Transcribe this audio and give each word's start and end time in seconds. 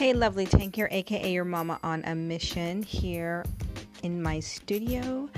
Hey, 0.00 0.14
Lovlee 0.14 0.48
Tang 0.48 0.72
here, 0.72 0.88
aka 0.90 1.30
your 1.30 1.44
mama 1.44 1.78
on 1.82 2.02
a 2.06 2.14
mission 2.14 2.82
here 2.82 3.44
in 4.02 4.22
my 4.22 4.40
studio. 4.40 5.28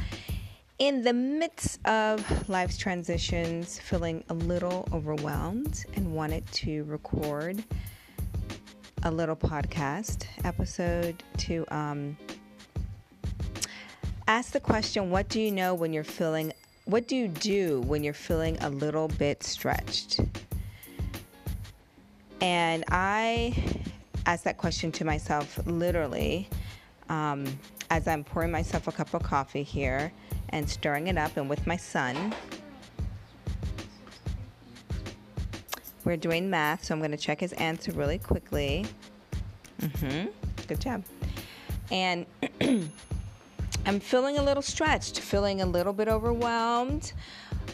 In 0.79 1.03
the 1.03 1.13
midst 1.13 1.85
of 1.85 2.49
life's 2.49 2.79
transitions, 2.79 3.81
feeling 3.81 4.23
a 4.29 4.35
little 4.35 4.89
overwhelmed 4.93 5.85
and 5.95 6.15
wanted 6.15 6.47
to 6.53 6.85
record 6.85 7.65
a 9.03 9.11
little 9.11 9.35
podcast 9.35 10.27
episode 10.45 11.25
to 11.39 11.67
um, 11.75 12.17
ask 14.29 14.53
the 14.53 14.61
question 14.61 15.11
what 15.11 15.29
do 15.29 15.41
you 15.41 15.51
know 15.51 15.75
when 15.75 15.93
you're 15.93 16.05
feeling, 16.05 16.53
what 16.85 17.09
do 17.09 17.17
you 17.17 17.27
do 17.27 17.81
when 17.81 18.05
you're 18.05 18.15
feeling 18.15 18.57
a 18.61 18.71
little 18.71 19.09
bit 19.09 19.43
stretched? 19.43 20.21
And 22.41 22.85
I 22.93 23.82
ask 24.27 24.45
that 24.45 24.59
question 24.59 24.93
to 24.93 25.05
myself 25.05 25.59
literally 25.67 26.49
um, 27.09 27.45
as 27.91 28.09
I'm 28.09 28.25
pouring 28.25 28.51
myself 28.51 28.89
a 28.89 28.93
cup 28.93 29.13
of 29.15 29.23
coffee 29.23 29.63
here 29.63 30.13
and 30.49 30.69
stirring 30.69 31.09
it 31.09 31.19
up, 31.19 31.37
and 31.37 31.49
with 31.49 31.67
my 31.67 31.77
son. 31.77 32.35
We're 36.05 36.17
doing 36.17 36.51
math, 36.51 36.85
so 36.85 36.95
I'm 36.95 37.01
going 37.01 37.13
to 37.13 37.17
check 37.17 37.41
his 37.41 37.53
answer 37.55 37.93
really 37.93 38.19
quickly. 38.19 38.87
Mm-hmm. 39.81 40.29
Good 40.67 40.81
job. 40.81 41.05
And 41.91 42.27
I'm 43.87 44.01
feeling 44.01 44.39
a 44.39 44.43
little 44.43 44.63
stretched, 44.63 45.21
feeling 45.21 45.61
a 45.61 45.67
little 45.67 45.93
bit 45.93 46.09
overwhelmed. 46.09 47.13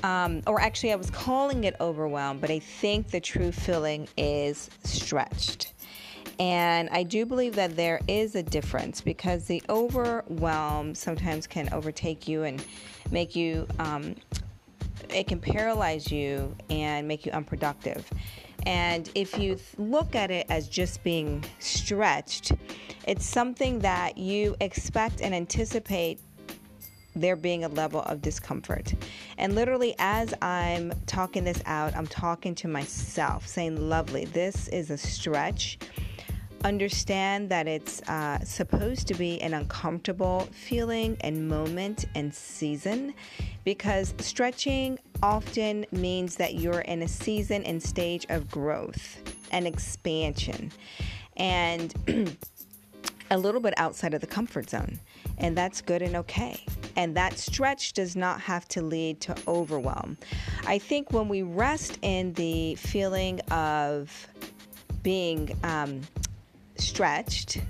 Um, 0.03 0.43
or 0.47 0.61
actually, 0.61 0.93
I 0.93 0.97
was 0.97 1.11
calling 1.11 1.65
it 1.65 1.75
overwhelmed, 1.81 2.41
but 2.41 2.51
I 2.51 2.59
think 2.59 3.09
the 3.09 3.21
true 3.21 3.51
feeling 3.51 4.09
is 4.17 4.71
stretched. 4.85 5.73
And 6.39 6.89
I 6.91 7.03
do 7.03 7.27
believe 7.27 7.57
that 7.57 7.75
there 7.75 8.01
is 8.07 8.35
a 8.35 8.43
difference 8.43 9.01
because 9.01 9.45
the 9.45 9.63
overwhelm 9.69 10.95
sometimes 10.95 11.47
can 11.47 11.69
overtake 11.73 12.29
you 12.29 12.45
and 12.45 12.65
make 13.11 13.35
you, 13.35 13.67
um, 13.79 14.15
it 15.11 15.27
can 15.27 15.41
paralyze 15.41 16.13
you 16.13 16.55
and 16.71 17.09
make 17.09 17.27
you 17.27 17.33
unproductive. 17.33 18.09
And 18.67 19.11
if 19.15 19.39
you 19.39 19.59
look 19.79 20.15
at 20.15 20.31
it 20.31 20.47
as 20.49 20.69
just 20.69 21.03
being 21.03 21.45
stretched, 21.59 22.53
it's 23.07 23.25
something 23.25 23.81
that 23.81 24.19
you 24.19 24.55
expect 24.61 25.21
and 25.23 25.35
anticipate 25.35 26.21
there 27.17 27.37
being 27.37 27.65
a 27.65 27.69
level 27.69 28.03
of 28.03 28.23
discomfort. 28.23 28.95
And 29.39 29.55
literally, 29.55 29.95
as 29.99 30.35
I'm 30.43 30.93
talking 31.07 31.45
this 31.45 31.63
out, 31.67 31.97
I'm 31.97 32.07
talking 32.07 32.55
to 32.57 32.69
myself, 32.69 33.47
saying, 33.47 33.79
Lovlee, 33.79 34.31
this 34.33 34.69
is 34.69 34.91
a 34.91 34.99
stretch 34.99 35.79
understand 36.65 37.49
that 37.51 37.67
it's 37.67 38.03
uh, 38.09 38.39
supposed 38.45 39.07
to 39.09 39.15
be 39.15 39.41
an 39.43 39.55
uncomfortable 39.55 40.49
feeling 40.53 41.17
and 41.21 41.49
moment 41.49 42.07
and 42.15 42.35
season 42.35 43.15
because 43.65 44.15
stretching 44.19 44.99
often 45.23 45.87
means 45.93 46.37
that 46.37 46.55
you're 46.55 46.81
in 46.81 47.03
a 47.03 47.09
season 47.09 47.63
and 47.65 47.83
stage 47.83 48.27
of 48.29 48.51
growth 48.51 49.21
and 49.53 49.67
expansion 49.67 50.73
and 51.37 51.95
a 53.31 53.39
little 53.39 53.61
bit 53.61 53.75
outside 53.77 54.15
of 54.15 54.21
the 54.21 54.27
comfort 54.27 54.71
zone. 54.71 54.99
And 55.39 55.57
that's 55.57 55.81
good 55.81 56.03
and 56.03 56.17
okay. 56.17 56.65
And 56.97 57.17
that 57.17 57.39
stretch 57.39 57.93
does 57.93 58.17
not 58.17 58.41
have 58.41 58.67
to 58.69 58.83
lead 58.83 59.21
to 59.23 59.37
overwhelm. 59.47 60.17
I 60.67 60.79
think 60.79 61.13
when 61.13 61.29
we 61.29 61.43
rest 61.43 61.99
in 62.03 62.33
the 62.35 62.75
feeling 62.75 63.41
of 63.51 64.29
being 65.03 65.57
um, 65.63 66.01
stretched 66.81 67.61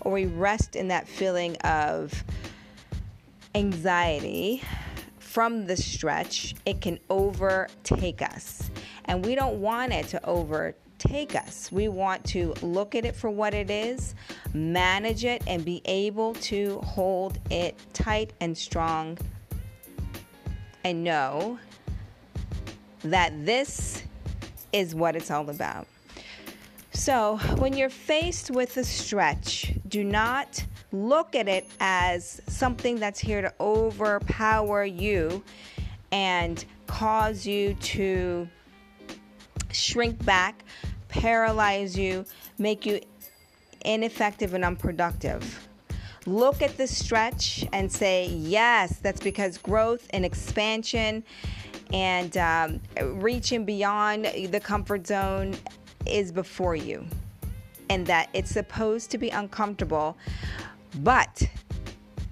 or 0.00 0.12
we 0.12 0.26
rest 0.26 0.76
in 0.76 0.88
that 0.88 1.08
feeling 1.08 1.56
of 1.58 2.24
anxiety 3.54 4.62
from 5.18 5.66
the 5.66 5.76
stretch, 5.76 6.54
it 6.66 6.80
can 6.80 6.98
overtake 7.10 8.22
us. 8.22 8.70
And 9.04 9.24
we 9.24 9.34
don't 9.34 9.60
want 9.60 9.92
it 9.92 10.08
to 10.08 10.24
overtake 10.26 11.34
us. 11.34 11.70
We 11.70 11.88
want 11.88 12.24
to 12.26 12.54
look 12.62 12.94
at 12.94 13.04
it 13.04 13.14
for 13.14 13.30
what 13.30 13.54
it 13.54 13.70
is, 13.70 14.14
manage 14.52 15.24
it, 15.24 15.42
and 15.46 15.64
be 15.64 15.82
able 15.84 16.34
to 16.34 16.78
hold 16.80 17.38
it 17.50 17.76
tight 17.92 18.32
and 18.40 18.56
strong 18.56 19.18
and 20.84 21.04
know 21.04 21.58
that 23.04 23.32
this 23.44 24.02
is 24.72 24.94
what 24.94 25.14
it's 25.14 25.30
all 25.30 25.48
about. 25.50 25.86
So, 27.08 27.38
when 27.56 27.74
you're 27.74 27.88
faced 27.88 28.50
with 28.50 28.76
a 28.76 28.84
stretch, 28.84 29.72
do 29.88 30.04
not 30.04 30.62
look 30.92 31.34
at 31.34 31.48
it 31.48 31.66
as 31.80 32.42
something 32.48 32.96
that's 32.96 33.18
here 33.18 33.40
to 33.40 33.50
overpower 33.58 34.84
you 34.84 35.42
and 36.12 36.62
cause 36.86 37.46
you 37.46 37.72
to 37.72 38.46
shrink 39.72 40.22
back, 40.26 40.62
paralyze 41.08 41.96
you, 41.96 42.26
make 42.58 42.84
you 42.84 43.00
ineffective 43.86 44.52
and 44.52 44.62
unproductive. 44.62 45.66
Look 46.26 46.60
at 46.60 46.76
the 46.76 46.86
stretch 46.86 47.64
and 47.72 47.90
say, 47.90 48.26
yes, 48.26 48.98
that's 48.98 49.22
because 49.22 49.56
growth 49.56 50.06
and 50.10 50.26
expansion 50.26 51.24
and 51.90 52.36
um, 52.36 52.80
reaching 53.02 53.64
beyond 53.64 54.26
the 54.26 54.60
comfort 54.60 55.06
zone 55.06 55.56
is 56.06 56.32
before 56.32 56.76
you 56.76 57.06
and 57.90 58.06
that 58.06 58.28
it's 58.34 58.50
supposed 58.50 59.10
to 59.10 59.18
be 59.18 59.30
uncomfortable, 59.30 60.16
but 61.00 61.42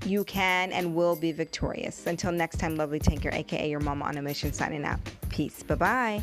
you 0.04 0.25
can 0.25 0.72
and 0.72 0.94
will 0.94 1.16
be 1.16 1.32
victorious. 1.32 2.06
Until 2.06 2.32
next 2.32 2.59
time, 2.59 2.76
Lovlee 2.76 3.03
tanker, 3.03 3.31
aka 3.32 3.69
your 3.69 3.81
mama 3.81 4.05
on 4.05 4.16
a 4.16 4.22
mission, 4.22 4.53
signing 4.53 4.84
out. 4.84 5.00
Peace. 5.28 5.62
Bye 5.62 5.75
bye. 5.75 6.22